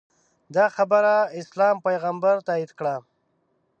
دا 0.55 0.65
خبره 0.75 1.13
اسلام 1.39 1.75
پیغمبر 1.87 2.35
تاییده 2.47 2.73
کړه 2.79 2.95